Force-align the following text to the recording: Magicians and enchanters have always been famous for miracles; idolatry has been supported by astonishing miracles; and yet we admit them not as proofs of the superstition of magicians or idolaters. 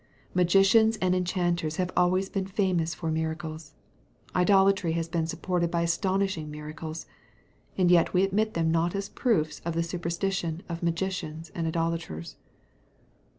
Magicians 0.33 0.97
and 0.97 1.13
enchanters 1.13 1.75
have 1.75 1.91
always 1.95 2.27
been 2.27 2.47
famous 2.47 2.95
for 2.95 3.11
miracles; 3.11 3.75
idolatry 4.35 4.93
has 4.93 5.07
been 5.07 5.27
supported 5.27 5.69
by 5.69 5.83
astonishing 5.83 6.49
miracles; 6.49 7.05
and 7.77 7.91
yet 7.91 8.11
we 8.11 8.23
admit 8.23 8.55
them 8.55 8.71
not 8.71 8.95
as 8.95 9.09
proofs 9.09 9.61
of 9.63 9.75
the 9.75 9.83
superstition 9.83 10.63
of 10.67 10.81
magicians 10.81 11.51
or 11.55 11.59
idolaters. 11.61 12.35